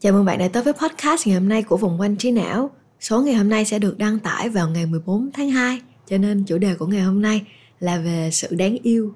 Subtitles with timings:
[0.00, 2.70] Chào mừng bạn đã tới với podcast ngày hôm nay của Vùng Quanh Trí Não.
[3.00, 6.44] Số ngày hôm nay sẽ được đăng tải vào ngày 14 tháng 2, cho nên
[6.44, 7.46] chủ đề của ngày hôm nay
[7.80, 9.12] là về sự đáng yêu.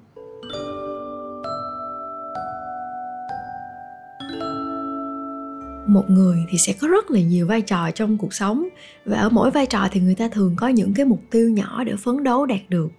[5.87, 8.67] Một người thì sẽ có rất là nhiều vai trò trong cuộc sống
[9.05, 11.83] và ở mỗi vai trò thì người ta thường có những cái mục tiêu nhỏ
[11.83, 12.89] để phấn đấu đạt được.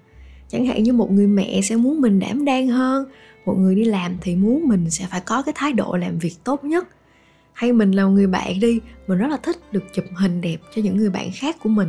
[0.48, 3.04] Chẳng hạn như một người mẹ sẽ muốn mình đảm đang hơn,
[3.46, 6.34] một người đi làm thì muốn mình sẽ phải có cái thái độ làm việc
[6.44, 6.88] tốt nhất
[7.54, 10.56] hay mình là một người bạn đi, mình rất là thích được chụp hình đẹp
[10.74, 11.88] cho những người bạn khác của mình.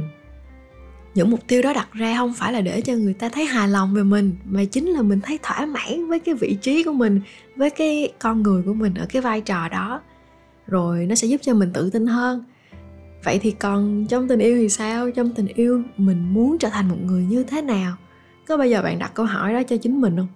[1.15, 3.67] Những mục tiêu đó đặt ra không phải là để cho người ta thấy hài
[3.67, 6.93] lòng về mình, mà chính là mình thấy thỏa mãn với cái vị trí của
[6.93, 7.21] mình,
[7.55, 10.01] với cái con người của mình ở cái vai trò đó.
[10.67, 12.43] Rồi nó sẽ giúp cho mình tự tin hơn.
[13.23, 15.11] Vậy thì còn trong tình yêu thì sao?
[15.11, 17.95] Trong tình yêu mình muốn trở thành một người như thế nào?
[18.47, 20.27] Có bao giờ bạn đặt câu hỏi đó cho chính mình không?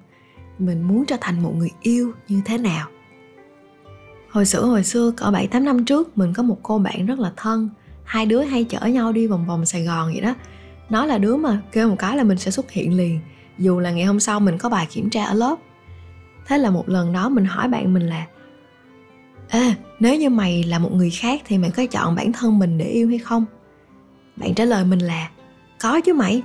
[0.59, 2.87] Mình muốn trở thành một người yêu như thế nào?
[4.31, 7.19] Hồi xưa hồi xưa, cỡ 7 8 năm trước, mình có một cô bạn rất
[7.19, 7.69] là thân.
[8.03, 10.35] Hai đứa hay chở nhau đi vòng vòng Sài Gòn vậy đó.
[10.89, 13.19] Nó là đứa mà kêu một cái là mình sẽ xuất hiện liền.
[13.57, 15.55] Dù là ngày hôm sau mình có bài kiểm tra ở lớp.
[16.47, 18.25] Thế là một lần đó mình hỏi bạn mình là,
[19.49, 22.77] ê, nếu như mày là một người khác thì mày có chọn bản thân mình
[22.77, 23.45] để yêu hay không?
[24.35, 25.29] Bạn trả lời mình là,
[25.81, 26.43] có chứ mày.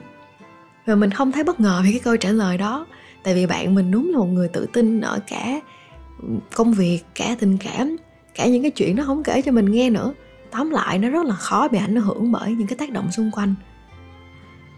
[0.86, 2.86] Và mình không thấy bất ngờ vì cái câu trả lời đó.
[3.22, 5.60] Tại vì bạn mình đúng là một người tự tin ở cả
[6.54, 7.96] công việc, cả tình cảm,
[8.34, 10.14] cả những cái chuyện nó không kể cho mình nghe nữa.
[10.50, 13.30] Tóm lại, nó rất là khó bị ảnh hưởng bởi những cái tác động xung
[13.30, 13.54] quanh.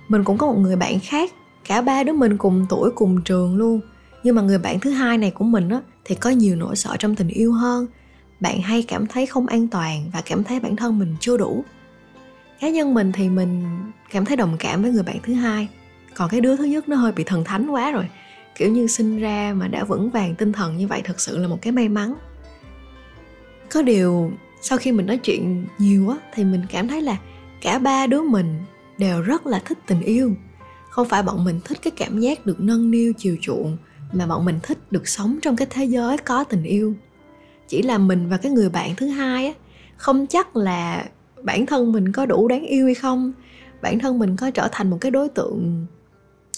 [0.09, 1.31] Mình cũng có một người bạn khác,
[1.65, 3.81] cả ba đứa mình cùng tuổi, cùng trường luôn.
[4.23, 6.97] Nhưng mà người bạn thứ hai này của mình á, thì có nhiều nỗi sợ
[6.99, 7.87] trong tình yêu hơn.
[8.41, 11.65] Bạn hay cảm thấy không an toàn và cảm thấy bản thân mình chưa đủ.
[12.61, 13.65] Cá nhân mình thì mình
[14.11, 15.69] cảm thấy đồng cảm với người bạn thứ hai.
[16.15, 18.09] Còn cái đứa thứ nhất nó hơi bị thần thánh quá rồi
[18.57, 21.49] kiểu như sinh ra mà đã vững vàng tinh thần như vậy thật sự là
[21.49, 22.15] một cái may mắn.
[23.71, 27.17] Có điều sau khi mình nói chuyện nhiều á, thì mình cảm thấy là
[27.63, 28.59] cả ba đứa mình
[28.99, 30.35] đều rất là thích tình yêu.
[30.91, 33.77] Không phải bọn mình thích cái cảm giác được nâng niu, chiều chuộng,
[34.13, 36.95] mà bọn mình thích được sống trong cái thế giới có tình yêu.
[37.69, 39.53] Chỉ là mình và cái người bạn thứ hai á,
[39.97, 41.07] không chắc là
[41.43, 43.33] bản thân mình có đủ đáng yêu hay không,
[43.83, 45.87] bản thân mình có trở thành một cái đối tượng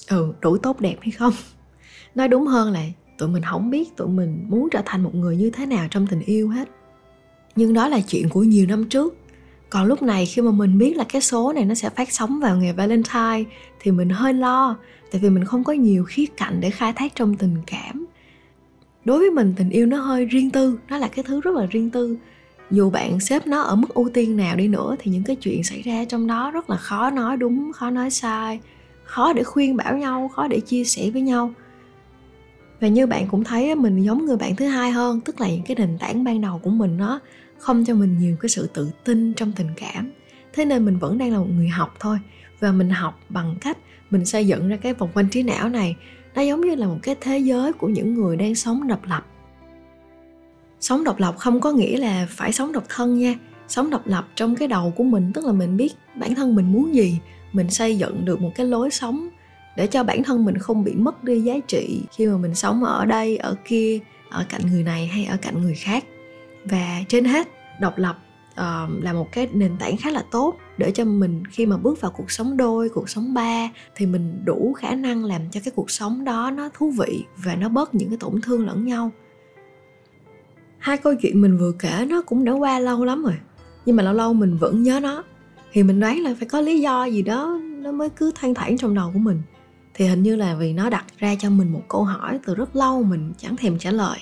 [0.08, 1.32] ừ đủ tốt đẹp hay không
[2.18, 2.82] nói đúng hơn là
[3.18, 6.06] tụi mình không biết tụi mình muốn trở thành một người như thế nào trong
[6.06, 6.68] tình yêu hết.
[7.56, 9.16] Nhưng đó là chuyện của nhiều năm trước.
[9.70, 12.40] Còn lúc này khi mà mình biết là cái số này nó sẽ phát sóng
[12.40, 13.44] vào ngày valentine
[13.80, 14.76] thì mình hơi lo,
[15.10, 18.06] tại vì mình không có nhiều khía cạnh để khai thác trong tình cảm.
[19.04, 21.66] Đối với mình, tình yêu nó hơi riêng tư, nó là cái thứ rất là
[21.66, 22.16] riêng tư.
[22.70, 25.64] Dù bạn xếp nó ở mức ưu tiên nào đi nữa thì những cái chuyện
[25.64, 28.60] xảy ra trong đó rất là khó nói đúng, khó nói sai,
[29.04, 31.52] khó để khuyên bảo nhau, khó để chia sẻ với nhau
[32.80, 35.62] và như bạn cũng thấy mình giống người bạn thứ hai hơn, tức là những
[35.62, 37.20] cái nền tảng ban đầu của mình nó
[37.58, 40.10] không cho mình nhiều cái sự tự tin trong tình cảm.
[40.52, 42.18] Thế nên mình vẫn đang là một người học thôi,
[42.60, 43.78] và mình học bằng cách
[44.10, 45.96] mình xây dựng ra cái vòng quanh trí não này.
[46.34, 49.26] Nó giống như là một cái thế giới của những người đang sống độc lập.
[50.80, 53.34] Sống độc lập không có nghĩa là phải sống độc thân nha.
[53.68, 56.72] Sống độc lập trong cái đầu của mình, tức là mình biết bản thân mình
[56.72, 57.18] muốn gì,
[57.52, 59.28] mình xây dựng được một cái lối sống
[59.78, 62.84] để cho bản thân mình không bị mất đi giá trị khi mà mình sống
[62.84, 63.98] ở đây ở kia
[64.30, 66.04] ở cạnh người này hay ở cạnh người khác.
[66.64, 67.48] Và trên hết
[67.80, 68.18] độc lập
[68.52, 72.00] uh, là một cái nền tảng khá là tốt để cho mình khi mà bước
[72.00, 75.72] vào cuộc sống đôi cuộc sống ba thì mình đủ khả năng làm cho cái
[75.76, 79.10] cuộc sống đó nó thú vị và nó bớt những cái tổn thương lẫn nhau.
[80.78, 83.36] Hai câu chuyện mình vừa kể nó cũng đã qua lâu lắm rồi
[83.86, 85.24] nhưng mà lâu lâu mình vẫn nhớ nó.
[85.72, 88.78] Thì mình đoán là phải có lý do gì đó nó mới cứ than thản
[88.78, 89.42] trong đầu của mình
[89.98, 92.76] thì hình như là vì nó đặt ra cho mình một câu hỏi từ rất
[92.76, 94.18] lâu, mình chẳng thèm trả lời.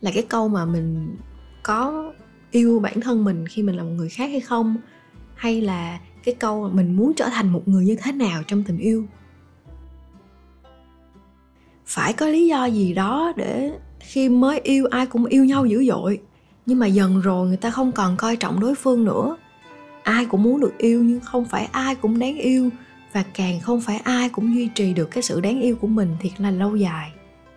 [0.00, 1.16] Là cái câu mà mình
[1.62, 2.12] có
[2.50, 4.76] yêu bản thân mình khi mình là một người khác hay không?
[5.34, 8.78] Hay là cái câu mình muốn trở thành một người như thế nào trong tình
[8.78, 9.06] yêu?
[11.86, 15.84] Phải có lý do gì đó để khi mới yêu, ai cũng yêu nhau dữ
[15.84, 16.20] dội.
[16.66, 19.36] Nhưng mà dần rồi người ta không còn coi trọng đối phương nữa.
[20.02, 22.70] Ai cũng muốn được yêu nhưng không phải ai cũng đáng yêu
[23.12, 26.16] và càng không phải ai cũng duy trì được cái sự đáng yêu của mình
[26.20, 27.12] thiệt là lâu dài.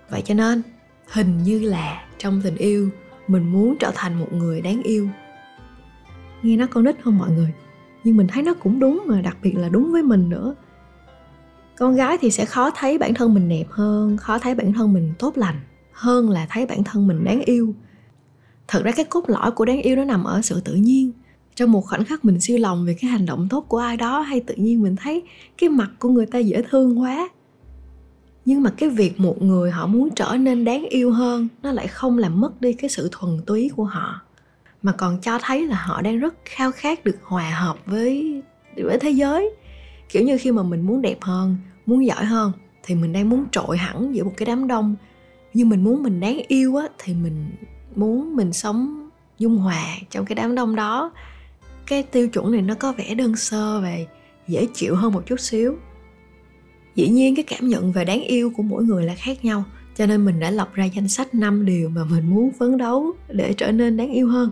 [0.10, 0.62] Vậy cho nên,
[1.08, 2.90] hình như là trong tình yêu,
[3.28, 5.10] mình muốn trở thành một người đáng yêu.
[6.42, 7.54] Nghe nó con nít không mọi người,
[8.04, 10.56] nhưng mình thấy nó cũng đúng mà, đặc biệt là đúng với mình nữa.
[11.78, 14.94] Con gái thì sẽ khó thấy bản thân mình đẹp hơn, khó thấy bản thân
[14.94, 15.60] mình tốt lành
[15.92, 17.76] hơn là thấy bản thân mình đáng yêu.
[18.68, 21.12] Thật ra cái cốt lõi của đáng yêu nó nằm ở sự tự nhiên
[21.62, 24.20] trong một khoảnh khắc mình siêu lòng về cái hành động tốt của ai đó,
[24.20, 25.24] hay tự nhiên mình thấy
[25.58, 27.30] cái mặt của người ta dễ thương quá.
[28.46, 31.88] Nhưng mà cái việc một người họ muốn trở nên đáng yêu hơn, nó lại
[31.88, 34.22] không làm mất đi cái sự thuần túy của họ.
[34.82, 38.42] Mà còn cho thấy là họ đang rất khao khát được hòa hợp với
[38.84, 39.50] với thế giới.
[40.10, 42.52] Kiểu như khi mà mình muốn đẹp hơn, muốn giỏi hơn,
[42.84, 44.96] thì mình đang muốn trội hẳn giữa một cái đám đông.
[45.54, 47.52] Nhưng mình muốn mình đáng yêu á, thì mình
[47.96, 49.10] muốn mình sống
[49.40, 51.12] dung hòa trong cái đám đông đó
[51.92, 53.98] cái tiêu chuẩn này nó có vẻ đơn sơ và
[54.48, 55.76] dễ chịu hơn một chút xíu.
[56.96, 59.64] Dĩ nhiên cái cảm nhận về đáng yêu của mỗi người là khác nhau
[59.96, 63.12] cho nên mình đã lập ra danh sách 5 điều mà mình muốn phấn đấu
[63.30, 64.50] để trở nên đáng yêu hơn.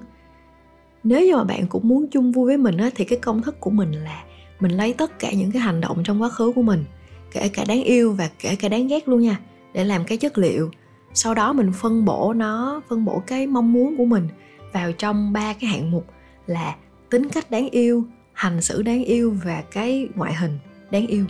[1.03, 3.59] Nếu như mà bạn cũng muốn chung vui với mình á, thì cái công thức
[3.59, 4.24] của mình là
[4.59, 6.83] mình lấy tất cả những cái hành động trong quá khứ của mình
[7.31, 9.39] kể cả đáng yêu và kể cả đáng ghét luôn nha
[9.74, 10.71] để làm cái chất liệu.
[11.13, 14.27] Sau đó mình phân bổ nó phân bổ cái mong muốn của mình
[14.74, 16.06] vào trong ba cái hạng mục
[16.47, 16.75] là
[17.10, 18.04] tính cách đáng yêu,
[18.34, 20.60] hành xử đáng yêu và cái ngoại hình
[20.92, 21.26] đáng yêu.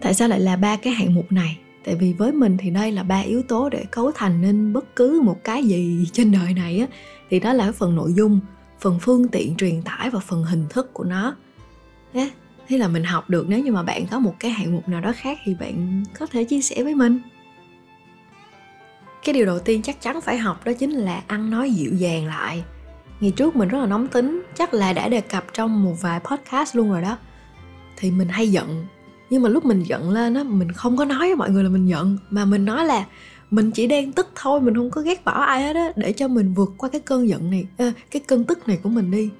[0.00, 1.58] Tại sao lại là ba cái hạng mục này?
[1.84, 4.96] Tại vì với mình thì đây là ba yếu tố để cấu thành nên bất
[4.96, 6.86] cứ một cái gì trên đời này á.
[7.30, 8.40] Thì đó là phần nội dung,
[8.80, 11.36] phần phương tiện truyền tải và phần hình thức của nó.
[12.12, 12.30] Thế
[12.68, 15.00] thế là mình học được nếu như mà bạn có một cái hạng mục nào
[15.00, 17.20] đó khác thì bạn có thể chia sẻ với mình.
[19.24, 22.26] Cái điều đầu tiên chắc chắn phải học đó chính là ăn nói dịu dàng
[22.26, 22.64] lại
[23.20, 26.20] ngày trước mình rất là nóng tính, chắc là đã đề cập trong một vài
[26.20, 27.18] podcast luôn rồi đó.
[27.96, 28.86] Thì mình hay giận,
[29.30, 31.70] nhưng mà lúc mình giận lên á, mình không có nói với mọi người là
[31.70, 33.04] mình giận, mà mình nói là
[33.50, 36.28] mình chỉ đang tức thôi, mình không có ghét bỏ ai hết á, để cho
[36.28, 37.66] mình vượt qua cái cơn giận này
[38.10, 39.30] cái cơn tức này của mình đi.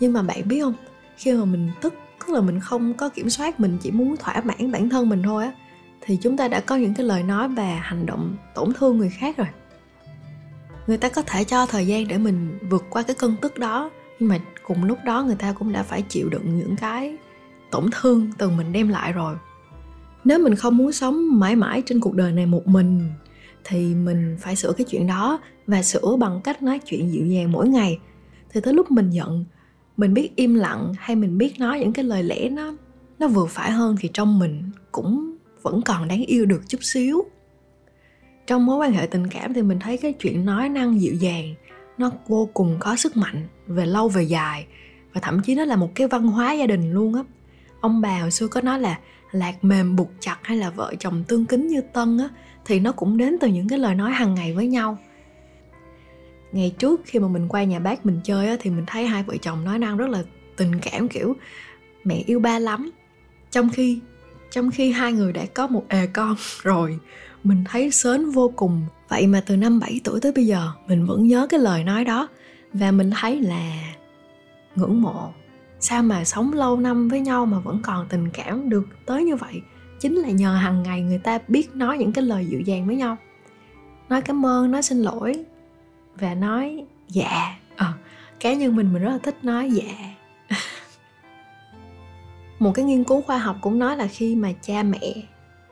[0.00, 0.74] Nhưng mà bạn biết không,
[1.16, 4.42] khi mà mình tức tức là mình không có kiểm soát, mình chỉ muốn thỏa
[4.44, 5.52] mãn bản thân mình thôi á,
[6.00, 9.10] thì chúng ta đã có những cái lời nói và hành động tổn thương người
[9.10, 9.46] khác rồi
[10.90, 13.90] người ta có thể cho thời gian để mình vượt qua cái cơn tức đó,
[14.18, 17.16] nhưng mà cùng lúc đó người ta cũng đã phải chịu đựng những cái
[17.70, 19.36] tổn thương từ mình đem lại rồi.
[20.24, 23.10] Nếu mình không muốn sống mãi mãi trên cuộc đời này một mình,
[23.64, 27.52] thì mình phải sửa cái chuyện đó và sửa bằng cách nói chuyện dịu dàng
[27.52, 27.98] mỗi ngày.
[28.52, 29.44] Thì tới lúc mình giận,
[29.96, 32.72] mình biết im lặng hay mình biết nói những cái lời lẽ nó
[33.18, 34.62] nó vừa phải hơn thì trong mình
[34.92, 37.24] cũng vẫn còn đáng yêu được chút xíu
[38.50, 41.54] trong mối quan hệ tình cảm thì mình thấy cái chuyện nói năng dịu dàng,
[41.98, 44.66] nó vô cùng có sức mạnh về lâu về dài
[45.12, 47.22] và thậm chí nó là một cái văn hóa gia đình luôn á.
[47.80, 48.98] Ông bà hồi xưa có nói là
[49.32, 52.28] lạc mềm buộc chặt hay là vợ chồng tương kính như tân á,
[52.64, 54.98] thì nó cũng đến từ những cái lời nói hàng ngày với nhau.
[56.52, 59.22] Ngày trước khi mà mình qua nhà bác mình chơi á, thì mình thấy hai
[59.22, 60.22] vợ chồng nói năng rất là
[60.56, 61.36] tình cảm, kiểu,
[62.04, 62.90] mẹ yêu ba lắm.
[63.50, 64.00] Trong khi
[64.50, 66.98] trong khi hai người đã có một ề con rồi
[67.44, 68.82] mình thấy sớm vô cùng.
[69.08, 72.04] Vậy mà từ năm 7 tuổi tới bây giờ mình vẫn nhớ cái lời nói
[72.04, 72.28] đó.
[72.72, 73.94] Và mình thấy là
[74.76, 75.28] ngưỡng mộ.
[75.80, 79.36] Sao mà sống lâu năm với nhau mà vẫn còn tình cảm được tới như
[79.36, 79.60] vậy?
[80.00, 82.96] Chính là nhờ hàng ngày người ta biết nói những cái lời dịu dàng với
[82.96, 83.16] nhau.
[84.08, 85.44] Nói cảm ơn nói xin lỗi.
[86.14, 87.56] Và nói dạ.
[87.76, 87.92] À,
[88.40, 89.94] cá nhân mình mình rất là thích nói dạ.
[92.58, 95.14] Một cái nghiên cứu khoa học cũng nói là khi mà cha mẹ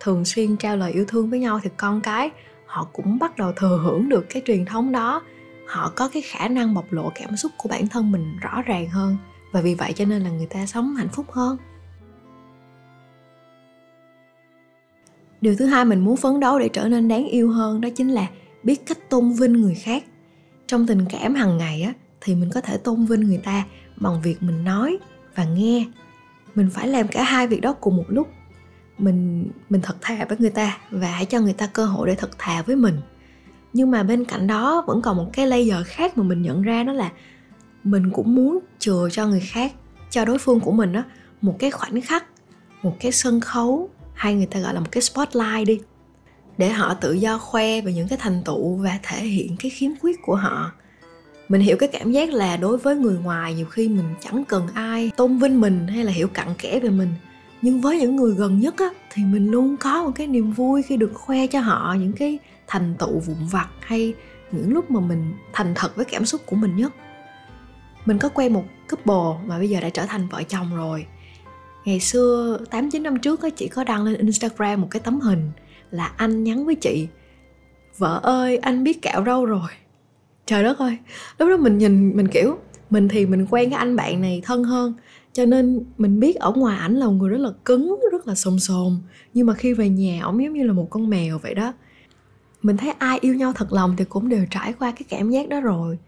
[0.01, 2.31] thường xuyên trao lời yêu thương với nhau thì con cái
[2.67, 5.23] họ cũng bắt đầu thừa hưởng được cái truyền thống đó.
[5.67, 8.89] Họ có cái khả năng bộc lộ cảm xúc của bản thân mình rõ ràng
[8.89, 9.17] hơn.
[9.53, 11.57] Và vì vậy cho nên là người ta sống hạnh phúc hơn.
[15.41, 18.09] Điều thứ hai mình muốn phấn đấu để trở nên đáng yêu hơn đó chính
[18.09, 18.27] là
[18.63, 20.05] biết cách tôn vinh người khác.
[20.67, 23.65] Trong tình cảm hàng ngày á, thì mình có thể tôn vinh người ta
[23.97, 24.99] bằng việc mình nói
[25.35, 25.87] và nghe.
[26.55, 28.29] Mình phải làm cả hai việc đó cùng một lúc
[28.99, 32.15] mình mình thật thà với người ta và hãy cho người ta cơ hội để
[32.15, 33.01] thật thà với mình.
[33.73, 36.83] Nhưng mà bên cạnh đó vẫn còn một cái layer khác mà mình nhận ra,
[36.83, 37.11] đó là
[37.85, 39.73] mình cũng muốn chừa cho người khác,
[40.11, 41.03] cho đối phương của mình đó
[41.41, 42.25] một cái khoảnh khắc,
[42.83, 45.81] một cái sân khấu hay người ta gọi là một cái spotlight đi,
[46.59, 49.91] để họ tự do khoe về những cái thành tựu và thể hiện cái khiếm
[50.01, 50.73] khuyết của họ.
[51.49, 54.67] Mình hiểu cái cảm giác là đối với người ngoài nhiều khi mình chẳng cần
[54.75, 57.09] ai tôn vinh mình hay là hiểu cặn kẽ về mình
[57.63, 60.83] nhưng với những người gần nhất á, thì mình luôn có một cái niềm vui
[60.83, 64.15] khi được khoe cho họ những cái thành tựu vụn vặt hay
[64.53, 66.93] những lúc mà mình thành thật với cảm xúc của mình nhất.
[68.07, 71.07] Mình có quen một couple mà bây giờ đã trở thành vợ chồng rồi.
[71.85, 75.21] Ngày xưa 8 9 năm trước á, chị có đăng lên Instagram một cái tấm
[75.21, 75.51] hình
[75.91, 77.09] là anh nhắn với chị,
[77.99, 79.71] vợ ơi, anh biết cạo râu rồi.
[80.47, 80.99] Trời đất ơi,
[81.39, 82.59] lúc đó mình nhìn, mình kiểu,
[82.91, 84.95] mình thì mình quen cái anh bạn này thân hơn
[85.33, 88.35] cho nên mình biết ở ngoài ảnh là một người rất là cứng, rất là
[88.35, 88.99] sồn sồn
[89.35, 91.73] nhưng mà khi về nhà, ổng giống như là một con mèo vậy đó.
[92.63, 95.49] Mình thấy ai yêu nhau thật lòng thì cũng đều trải qua cái cảm giác
[95.49, 95.99] đó rồi.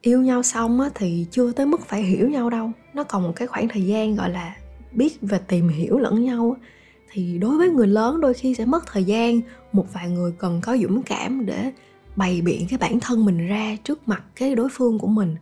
[0.00, 2.70] Yêu nhau xong á thì chưa tới mức phải hiểu nhau đâu.
[2.94, 4.56] Nó còn một cái khoảng thời gian gọi là
[4.92, 6.56] biết và tìm hiểu lẫn nhau
[7.12, 9.40] thì đối với người lớn đôi khi sẽ mất thời gian,
[9.72, 11.72] một vài người cần có dũng cảm để
[12.16, 15.36] bày biện cái bản thân mình ra trước mặt cái đối phương của mình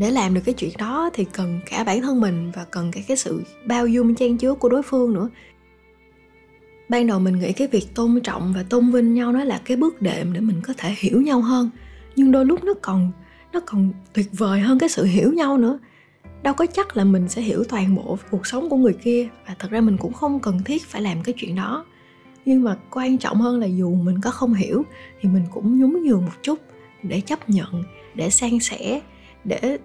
[0.00, 3.00] để làm được cái chuyện đó thì cần cả bản thân mình và cần cả
[3.08, 5.28] cái sự bao dung chan chứa của đối phương nữa.
[6.88, 9.76] Ban đầu mình nghĩ cái việc tôn trọng và tôn vinh nhau nó là cái
[9.76, 11.70] bước đệm để mình có thể hiểu nhau hơn.
[12.16, 13.12] Nhưng đôi lúc nó còn
[13.52, 15.78] nó còn tuyệt vời hơn cái sự hiểu nhau nữa.
[16.42, 19.54] Đâu có chắc là mình sẽ hiểu toàn bộ cuộc sống của người kia và
[19.58, 21.84] thật ra mình cũng không cần thiết phải làm cái chuyện đó.
[22.44, 24.82] Nhưng mà quan trọng hơn là dù mình có không hiểu
[25.20, 26.58] thì mình cũng nhún nhường một chút
[27.02, 27.82] để chấp nhận,
[28.14, 29.00] để san sẻ,
[29.44, 29.78] để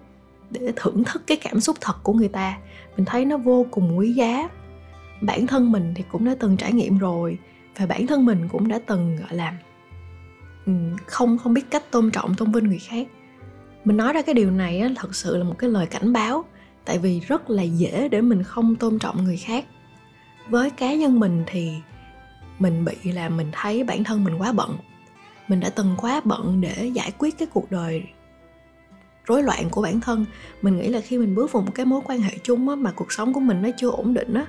[0.50, 2.58] để thưởng thức cái cảm xúc thật của người ta.
[2.96, 4.48] Mình thấy nó vô cùng quý giá.
[5.20, 7.38] Bản thân mình thì cũng đã từng trải nghiệm rồi
[7.78, 9.56] và bản thân mình cũng đã từng gọi là
[11.06, 13.06] không không biết cách tôn trọng tôn vinh người khác.
[13.84, 16.44] Mình nói ra cái điều này á, thật sự là một cái lời cảnh báo
[16.84, 19.64] tại vì rất là dễ để mình không tôn trọng người khác.
[20.48, 21.72] Với cá nhân mình thì
[22.58, 24.76] mình bị là mình thấy bản thân mình quá bận.
[25.48, 28.02] Mình đã từng quá bận để giải quyết cái cuộc đời
[29.26, 30.26] rối loạn của bản thân.
[30.62, 32.90] Mình nghĩ là khi mình bước vào một cái mối quan hệ chung á, mà
[32.90, 34.46] cuộc sống của mình nó chưa ổn định á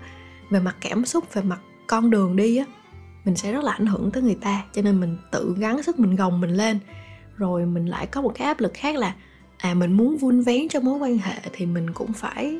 [0.49, 2.65] về mặt cảm xúc về mặt con đường đi á
[3.27, 4.63] mình sẽ rất là ảnh hưởng tới người ta.
[4.73, 6.79] Cho nên mình tự gắng sức mình gồng mình lên.
[7.37, 9.15] Rồi mình lại có một cái áp lực khác là
[9.57, 12.59] à mình muốn vun vén cho mối quan hệ thì mình cũng phải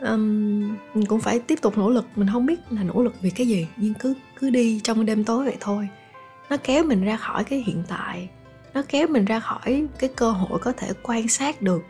[0.00, 0.60] um,
[0.94, 2.06] mình cũng phải tiếp tục nỗ lực.
[2.16, 5.24] Mình không biết là nỗ lực vì cái gì nhưng cứ cứ đi trong đêm
[5.24, 5.88] tối vậy thôi.
[6.50, 8.28] Nó kéo mình ra khỏi cái hiện tại
[8.74, 11.82] nó kéo mình ra khỏi cái cơ hội có thể quan sát được,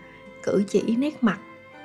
[0.43, 1.39] cử chỉ nét mặt,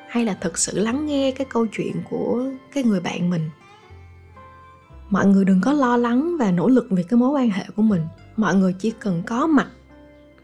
[0.07, 3.49] hay là thực sự lắng nghe cái câu chuyện của cái người bạn mình.
[5.09, 7.81] Mọi người đừng có lo lắng và nỗ lực về cái mối quan hệ của
[7.81, 8.01] mình.
[8.37, 9.67] Mọi người chỉ cần có mặt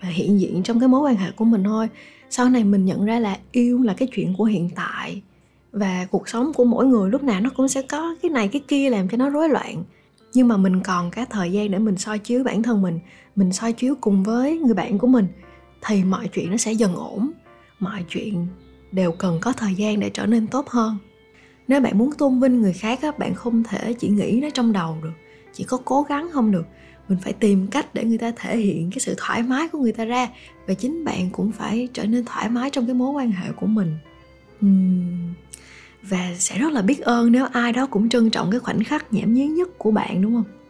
[0.01, 1.89] và hiện diện trong cái mối quan hệ của mình thôi.
[2.29, 5.21] Sau này mình nhận ra là yêu là cái chuyện của hiện tại
[5.71, 8.61] và cuộc sống của mỗi người lúc nào nó cũng sẽ có cái này cái
[8.67, 9.83] kia làm cho nó rối loạn.
[10.33, 12.99] Nhưng mà mình còn cái thời gian để mình soi chiếu bản thân mình
[13.35, 15.27] mình soi chiếu cùng với người bạn của mình
[15.87, 17.31] thì mọi chuyện nó sẽ dần ổn.
[17.79, 18.47] Mọi chuyện
[18.91, 20.97] đều cần có thời gian để trở nên tốt hơn.
[21.67, 24.73] Nếu bạn muốn tôn vinh người khác á, bạn không thể chỉ nghĩ nó trong
[24.73, 25.11] đầu được
[25.53, 26.65] chỉ có cố gắng không được.
[27.07, 29.91] Mình phải tìm cách để người ta thể hiện cái sự thoải mái của người
[29.91, 30.27] ta ra
[30.67, 33.67] và chính bạn cũng phải trở nên thoải mái trong cái mối quan hệ của
[33.67, 33.97] mình.
[34.65, 35.33] Uhm.
[36.01, 39.13] và sẽ rất là biết ơn nếu ai đó cũng trân trọng cái khoảnh khắc
[39.13, 40.60] nhảm nhí nhất của bạn đúng không?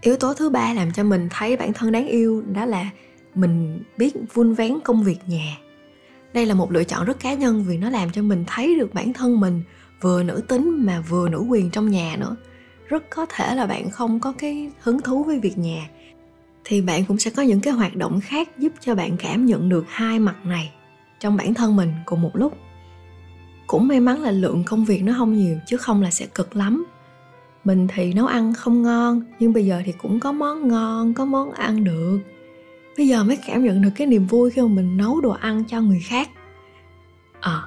[0.00, 2.90] Yếu tố thứ ba làm cho mình thấy bản thân đáng yêu đó là
[3.34, 5.58] mình biết vun vén công việc nhà.
[6.32, 8.94] Đây là một lựa chọn rất cá nhân vì nó làm cho mình thấy được
[8.94, 9.62] bản thân mình
[10.00, 12.36] vừa nữ tính mà vừa nữ quyền trong nhà nữa.
[12.88, 15.88] Rất có thể là bạn không có cái hứng thú với việc nhà.
[16.64, 19.68] Thì bạn cũng sẽ có những cái hoạt động khác giúp cho bạn cảm nhận
[19.68, 20.72] được hai mặt này
[21.20, 22.56] trong bản thân mình cùng một lúc.
[23.66, 26.56] Cũng may mắn là lượng công việc nó không nhiều chứ không là sẽ cực
[26.56, 26.84] lắm
[27.68, 31.24] mình thì nấu ăn không ngon nhưng bây giờ thì cũng có món ngon có
[31.24, 32.18] món ăn được.
[32.96, 35.64] Bây giờ mới cảm nhận được cái niềm vui khi mà mình nấu đồ ăn
[35.68, 36.28] cho người khác.
[37.40, 37.62] À,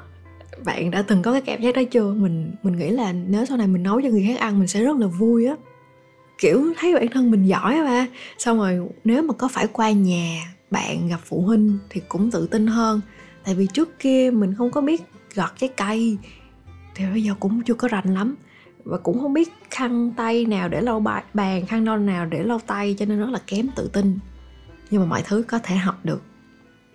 [0.66, 2.14] bạn đã từng có cái cảm giác đó chưa?
[2.14, 4.84] Mình mình nghĩ là nếu sau này mình nấu cho người khác ăn mình sẽ
[4.84, 5.56] rất là vui á.
[6.38, 8.08] Kiểu thấy bản thân mình giỏi á ba.
[8.38, 10.42] Xong rồi nếu mà có phải qua nhà
[10.72, 13.02] bạn gặp phụ huynh thì cũng tự tin hơn.
[13.44, 15.02] Tại vì trước kia mình không có biết
[15.36, 16.18] gọt trái cây
[16.96, 18.36] thì bây giờ cũng chưa có rành lắm
[18.84, 21.00] và cũng không biết khăn tay nào để lau
[21.34, 24.20] bàn, khăn non nào để lau tay, cho nên rất là kém tự tin.
[24.90, 26.22] Nhưng mà mọi thứ có thể học được.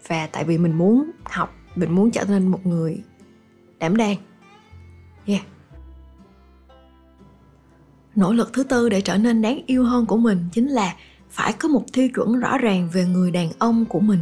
[0.08, 3.02] Và tại vì mình muốn học, mình muốn trở nên một người
[3.78, 4.16] đảm đang.
[5.26, 5.42] Yeah.
[8.14, 10.94] Nỗ lực thứ tư để trở nên đáng yêu hơn của mình chính là
[11.30, 14.20] phải có một tiêu chuẩn rõ ràng về người đàn ông của mình.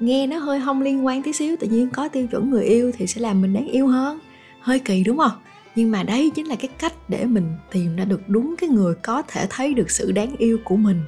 [0.00, 2.92] Nghe nó hơi không liên quan tí xíu, tự nhiên có tiêu chuẩn người yêu
[2.96, 4.18] thì sẽ làm mình đáng yêu hơn.
[4.60, 5.32] Hơi kỳ đúng không?
[5.76, 8.94] Nhưng mà đấy chính là cái cách để mình tìm ra được đúng cái người
[8.94, 11.02] có thể thấy được sự đáng yêu của mình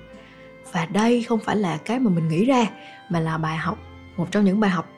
[0.72, 2.66] và đây không phải là cái mà mình nghĩ ra,
[3.10, 3.78] mà là bài học,
[4.16, 4.88] một trong những bài học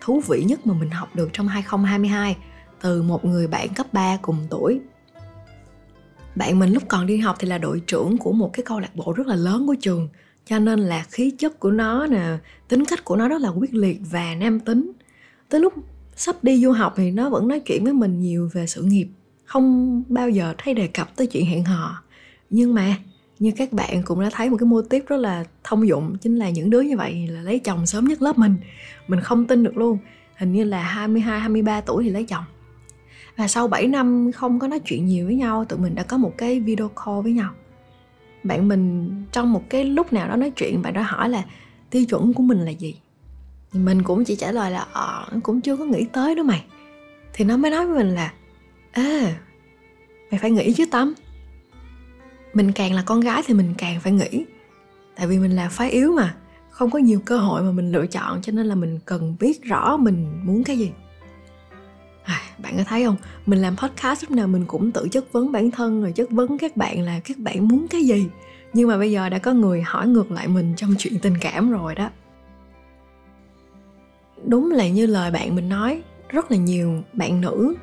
[0.00, 2.36] thú vị nhất mà mình học được trong 2022
[2.80, 4.80] từ một người bạn cấp 3 cùng tuổi.
[6.34, 8.96] Bạn mình lúc còn đi học thì là đội trưởng của một cái câu lạc
[8.96, 10.08] bộ rất là lớn của trường,
[10.46, 12.36] cho nên là khí chất của nó nè,
[12.68, 14.92] tính cách của nó rất là quyết liệt và nam tính
[15.48, 15.72] tới lúc
[16.16, 19.08] sắp đi du học thì nó vẫn nói chuyện với mình nhiều về sự nghiệp.
[19.44, 22.02] Không bao giờ thấy đề cập tới chuyện hẹn hò.
[22.50, 22.96] Nhưng mà,
[23.38, 26.36] như các bạn cũng đã thấy một cái mô tiếp rất là thông dụng, chính
[26.36, 28.56] là những đứa như vậy là lấy chồng sớm nhất lớp mình.
[29.08, 29.98] Mình không tin được luôn.
[30.36, 32.44] Hình như là 22 23 tuổi thì lấy chồng.
[33.36, 36.16] Và sau 7 năm không có nói chuyện nhiều với nhau, tụi mình đã có
[36.16, 37.50] một cái video call với nhau.
[38.42, 41.44] Bạn mình trong một cái lúc nào đó nói chuyện, bạn đã hỏi là
[41.90, 42.94] tiêu chuẩn của mình là gì?
[43.74, 46.64] Mình cũng chỉ trả lời là ờ cũng chưa có nghĩ tới đó mày.
[47.32, 48.32] Thì nó mới nói với mình là
[48.92, 49.34] ê
[50.30, 51.14] mày phải nghĩ chứ tâm.
[52.54, 54.44] Mình càng là con gái thì mình càng phải nghĩ.
[55.16, 56.34] Tại vì mình là phái yếu mà
[56.70, 59.62] không có nhiều cơ hội mà mình lựa chọn cho nên là mình cần biết
[59.62, 60.90] rõ mình muốn cái gì.
[62.24, 63.16] À, bạn có thấy không?
[63.46, 66.58] Mình làm podcast lúc nào mình cũng tự chất vấn bản thân rồi chất vấn
[66.58, 68.26] các bạn là các bạn muốn cái gì.
[68.72, 71.70] Nhưng mà bây giờ đã có người hỏi ngược lại mình trong chuyện tình cảm
[71.70, 72.10] rồi đó
[74.46, 77.74] đúng là như lời bạn mình nói, rất là nhiều bạn nữ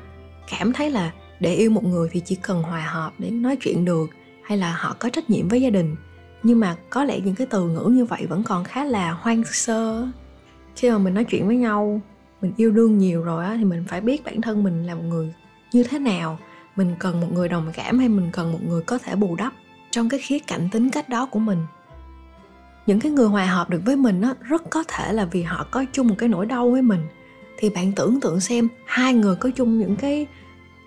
[0.58, 3.84] cảm thấy là để yêu một người thì chỉ cần hòa hợp để nói chuyện
[3.84, 4.10] được,
[4.42, 5.96] hay là họ có trách nhiệm với gia đình.
[6.42, 9.44] Nhưng mà có lẽ những cái từ ngữ như vậy vẫn còn khá là hoang
[9.44, 10.06] sơ.
[10.76, 12.00] Khi mà mình nói chuyện với nhau,
[12.40, 15.04] mình yêu đương nhiều rồi á, thì mình phải biết bản thân mình là một
[15.08, 15.32] người
[15.72, 16.38] như thế nào.
[16.76, 19.52] Mình cần một người đồng cảm hay mình cần một người có thể bù đắp
[19.90, 21.58] trong cái khía cạnh tính cách đó của mình
[22.86, 25.66] những cái người hòa hợp được với mình á, rất có thể là vì họ
[25.70, 27.00] có chung một cái nỗi đau với mình.
[27.58, 30.26] Thì bạn tưởng tượng xem, hai người có chung những cái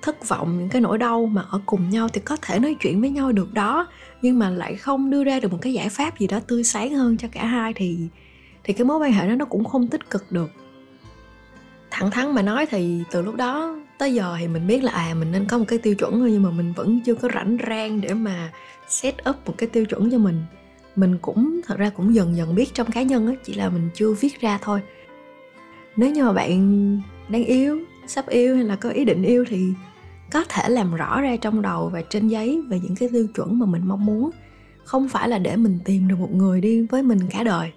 [0.02, 3.02] thất vọng, những cái nỗi đau mà ở cùng nhau thì có thể nói chuyện
[3.02, 3.88] với nhau được đó,
[4.22, 6.94] nhưng mà lại không đưa ra được một cái giải pháp gì đó tươi sáng
[6.94, 7.98] hơn cho cả hai thì
[8.64, 10.52] thì cái mối quan hệ đó nó cũng không tích cực được.
[11.92, 15.14] Thẳng thắn mà nói thì từ lúc đó tới giờ thì mình biết là à
[15.14, 17.58] mình nên có một cái tiêu chuẩn thôi, nhưng mà mình vẫn chưa có rảnh
[17.68, 18.52] rang để mà
[18.88, 20.44] set up một cái tiêu chuẩn cho mình
[20.96, 23.90] mình cũng, thật ra cũng dần dần biết trong cá nhân á, chỉ là mình
[23.94, 24.82] chưa viết ra thôi.
[25.96, 29.66] Nếu như mà bạn đang yêu sắp yêu hay là có ý định yêu thì
[30.32, 33.60] có thể làm rõ ra trong đầu và trên giấy về những cái tiêu chuẩn
[33.60, 34.32] mà mình mong muốn.
[34.84, 37.72] Không phải là để mình tìm được một người đi với mình cả đời,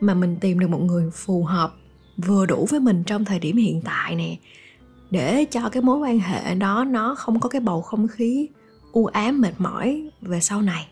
[0.00, 1.74] mà mình tìm được một người phù hợp,
[2.16, 4.36] vừa đủ với mình trong thời điểm hiện tại nè,
[5.10, 8.48] để cho cái mối quan hệ đó nó không có cái bầu không khí
[8.92, 10.88] u ám, mệt mỏi về sau này.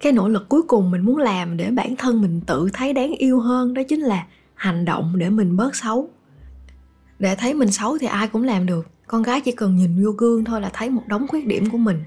[0.00, 3.12] Cái nỗ lực cuối cùng mình muốn làm để bản thân mình tự thấy đáng
[3.12, 6.10] yêu hơn đó chính là hành động để mình bớt xấu.
[7.18, 8.86] Để thấy mình xấu thì ai cũng làm được.
[9.06, 11.78] Con gái chỉ cần nhìn vô gương thôi là thấy một đống khuyết điểm của
[11.78, 12.04] mình.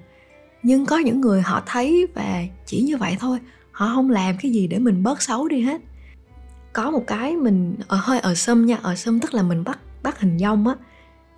[0.63, 3.39] Nhưng có những người họ thấy và chỉ như vậy thôi,
[3.71, 5.82] họ không làm cái gì để mình bớt xấu đi hết.
[6.73, 9.43] Có một cái mình ở hơi ờ ở sâm nha ờ ở sâm tức là
[9.43, 10.75] mình bắt bắt hình dong á,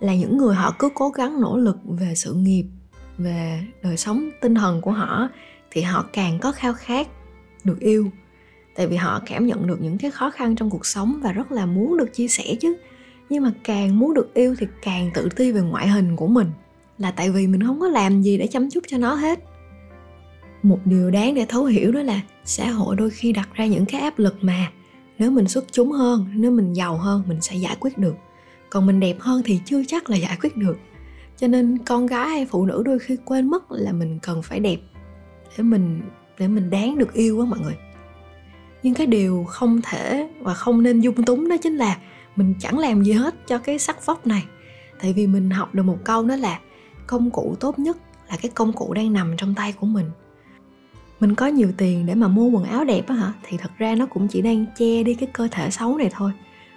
[0.00, 2.64] là những người họ cứ cố gắng nỗ lực về sự nghiệp,
[3.18, 5.28] về đời sống tinh thần của họ
[5.72, 7.08] thì họ càng có khao khát,
[7.64, 8.10] được yêu.
[8.74, 11.52] Tại vì họ cảm nhận được những cái khó khăn trong cuộc sống và rất
[11.52, 12.76] là muốn được chia sẻ chứ.
[13.28, 16.50] Nhưng mà càng muốn được yêu thì càng tự ti về ngoại hình của mình,
[16.98, 19.38] là tại vì mình không có làm gì để chăm chút cho nó hết.
[20.62, 23.86] Một điều đáng để thấu hiểu đó là xã hội đôi khi đặt ra những
[23.86, 24.70] cái áp lực mà
[25.18, 28.14] nếu mình xuất chúng hơn, nếu mình giàu hơn, mình sẽ giải quyết được.
[28.70, 30.78] Còn mình đẹp hơn thì chưa chắc là giải quyết được.
[31.36, 34.60] Cho nên con gái hay phụ nữ đôi khi quên mất là mình cần phải
[34.60, 34.78] đẹp
[35.56, 36.02] để mình
[36.38, 37.76] để mình đáng được yêu á mọi người.
[38.82, 41.98] Nhưng cái điều không thể và không nên dung túng đó chính là
[42.36, 44.44] mình chẳng làm gì hết cho cái sắc vóc này.
[45.00, 46.58] Tại vì mình học được một câu đó là
[47.06, 47.96] công cụ tốt nhất
[48.30, 50.10] là cái công cụ đang nằm trong tay của mình.
[51.20, 53.32] Mình có nhiều tiền để mà mua quần áo đẹp á hả?
[53.42, 56.32] Thì thật ra nó cũng chỉ đang che đi cái cơ thể xấu này thôi.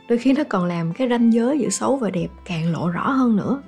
[0.09, 3.11] Đôi khi nó còn làm cái ranh giới giữa xấu và đẹp càng lộ rõ
[3.11, 3.61] hơn nữa.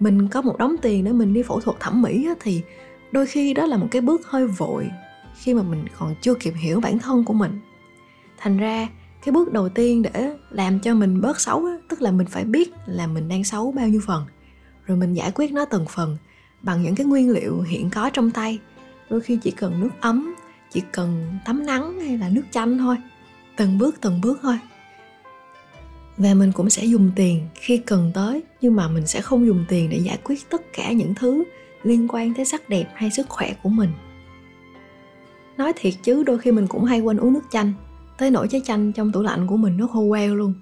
[0.00, 2.62] Mình có một đống tiền để mình đi phẫu thuật thẩm mỹ á, thì
[3.14, 4.90] đôi khi đó là một cái bước hơi vội
[5.34, 7.60] khi mà mình còn chưa kịp hiểu bản thân của mình.
[8.38, 8.88] Thành ra
[9.24, 12.44] cái bước đầu tiên để làm cho mình bớt xấu á, tức là mình phải
[12.44, 14.24] biết là mình đang xấu bao nhiêu phần
[14.86, 16.16] rồi mình giải quyết nó từng phần
[16.62, 18.58] bằng những cái nguyên liệu hiện có trong tay.
[19.10, 20.34] Đôi khi chỉ cần nước ấm
[20.72, 22.96] chỉ cần tắm nắng hay là nước chanh thôi
[23.56, 24.58] từng bước từng bước thôi.
[26.16, 29.64] Và mình cũng sẽ dùng tiền khi cần tới nhưng mà mình sẽ không dùng
[29.68, 31.44] tiền để giải quyết tất cả những thứ
[31.84, 33.90] liên quan tới sắc đẹp hay sức khỏe của mình.
[35.56, 37.72] Nói thiệt chứ, đôi khi mình cũng hay quên uống nước chanh.
[38.18, 40.54] Tới nỗi trái chanh trong tủ lạnh của mình nó khô queo luôn.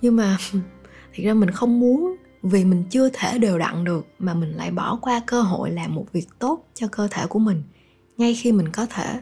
[0.00, 0.36] Nhưng mà,
[1.12, 4.70] thiệt ra mình không muốn vì mình chưa thể đều đặn được mà mình lại
[4.70, 7.62] bỏ qua cơ hội làm một việc tốt cho cơ thể của mình.
[8.16, 9.20] Ngay khi mình có thể,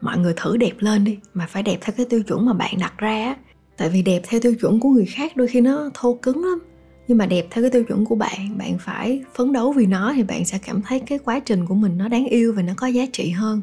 [0.00, 2.74] mọi người thử đẹp lên đi, mà phải đẹp theo cái tiêu chuẩn mà bạn
[2.80, 3.36] đặt ra á.
[3.76, 6.71] Tại vì đẹp theo tiêu chuẩn của người khác đôi khi nó thô cứng lắm
[7.08, 10.12] nhưng mà đẹp theo cái tiêu chuẩn của bạn bạn phải phấn đấu vì nó
[10.16, 12.72] thì bạn sẽ cảm thấy cái quá trình của mình nó đáng yêu và nó
[12.76, 13.62] có giá trị hơn.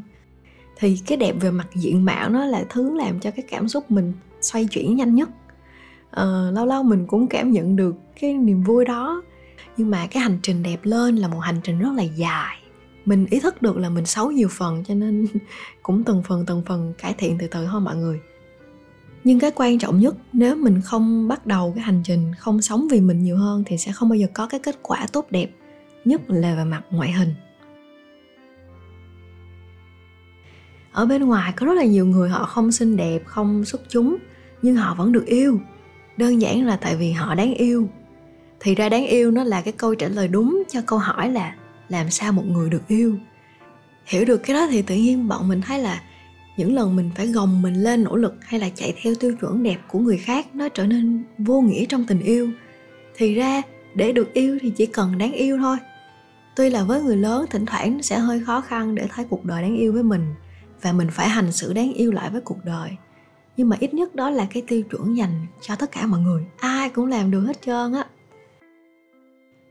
[0.77, 3.91] Thì cái đẹp về mặt diện mạo nó là thứ làm cho cái cảm xúc
[3.91, 5.29] mình xoay chuyển nhanh nhất.
[6.11, 9.23] Ờ, lâu lâu mình cũng cảm nhận được cái niềm vui đó.
[9.77, 12.57] Nhưng mà cái hành trình đẹp lên là một hành trình rất là dài.
[13.05, 15.25] Mình ý thức được là mình xấu nhiều phần cho nên
[15.83, 18.19] cũng từng phần từng phần cải thiện từ từ thôi mọi người
[19.23, 22.87] nhưng cái quan trọng nhất, nếu mình không bắt đầu cái hành trình không sống
[22.91, 25.49] vì mình nhiều hơn thì sẽ không bao giờ có cái kết quả tốt đẹp,
[26.05, 27.33] nhất là về mặt ngoại hình.
[30.91, 34.17] Ở bên ngoài có rất là nhiều người họ không xinh đẹp, không xuất chúng,
[34.61, 35.59] nhưng họ vẫn được yêu.
[36.17, 37.89] Đơn giản là tại vì họ đáng yêu.
[38.59, 41.55] Thì ra đáng yêu nó là cái câu trả lời đúng cho câu hỏi là
[41.89, 43.17] làm sao một người được yêu.
[44.05, 46.01] Hiểu được cái đó thì tự nhiên bọn mình thấy là
[46.59, 49.63] những lần mình phải gồng mình lên nỗ lực hay là chạy theo tiêu chuẩn
[49.63, 52.49] đẹp của người khác, nó trở nên vô nghĩa trong tình yêu.
[53.15, 53.61] Thì ra,
[53.95, 55.77] để được yêu thì chỉ cần đáng yêu thôi.
[56.55, 59.61] Tuy là với người lớn, thỉnh thoảng sẽ hơi khó khăn để thấy cuộc đời
[59.61, 60.25] đáng yêu với mình
[60.81, 62.89] và mình phải hành xử đáng yêu lại với cuộc đời.
[63.57, 66.43] Nhưng mà ít nhất đó là cái tiêu chuẩn dành cho tất cả mọi người.
[66.57, 68.05] Ai cũng làm được hết trơn á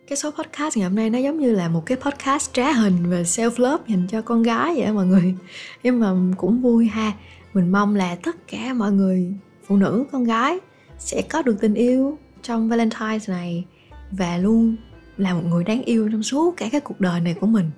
[0.08, 3.10] cái số podcast ngày hôm nay nó giống như là một cái podcast trá hình
[3.10, 5.34] về self love dành cho con gái vậy mọi người.
[5.82, 7.12] Nhưng mà cũng vui ha.
[7.54, 9.34] Mình mong là tất cả mọi người
[9.66, 10.58] phụ nữ, con gái
[10.98, 13.64] sẽ có được tình yêu trong valentine này
[14.10, 14.76] và luôn
[15.16, 17.70] là một người đáng yêu trong suốt cả cái cuộc đời này của mình.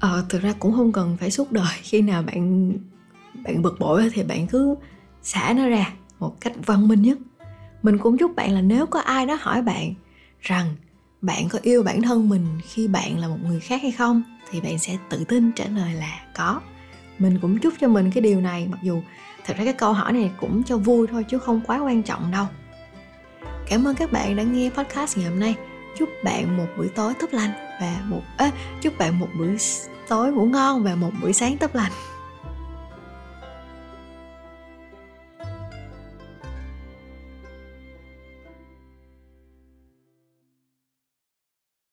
[0.00, 1.76] Ờ thực ra cũng không cần phải suốt đời.
[1.82, 2.72] Khi nào bạn
[3.44, 4.74] bạn bực bội thì bạn cứ
[5.22, 7.18] xả nó ra một cách văn minh nhất.
[7.82, 9.94] Mình cũng chúc bạn là nếu có ai đó hỏi bạn
[10.40, 10.66] rằng
[11.22, 14.60] bạn có yêu bản thân mình khi bạn là một người khác hay không thì
[14.60, 16.60] bạn sẽ tự tin trả lời là có.
[17.18, 19.02] Mình cũng chúc cho mình cái điều này mặc dù
[19.44, 22.30] thật ra cái câu hỏi này cũng cho vui thôi chứ không quá quan trọng
[22.30, 22.46] đâu.
[23.68, 25.54] Cảm ơn các bạn đã nghe podcast ngày hôm nay.
[25.98, 29.56] Chúc bạn một buổi tối tốt lành và một à, chúc bạn một buổi
[30.08, 31.92] tối ngủ ngon và một buổi sáng tốt lành.